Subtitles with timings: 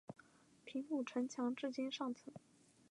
[0.65, 2.33] 平鲁城墙至今尚存。